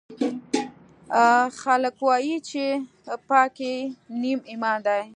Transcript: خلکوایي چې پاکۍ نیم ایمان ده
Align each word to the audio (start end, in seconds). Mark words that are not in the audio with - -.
خلکوایي 1.61 2.35
چې 2.49 2.63
پاکۍ 3.27 3.75
نیم 4.21 4.39
ایمان 4.51 4.77
ده 4.85 4.99